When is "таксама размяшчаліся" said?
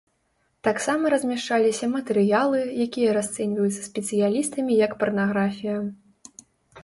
0.67-1.89